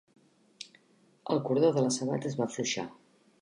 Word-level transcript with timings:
El 1.35 1.43
cordó 1.49 1.69
de 1.77 1.85
la 1.89 1.93
sabata 1.99 2.29
es 2.33 2.39
va 2.41 2.49
afluixar. 2.49 2.87